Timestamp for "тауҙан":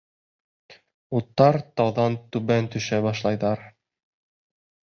1.81-2.17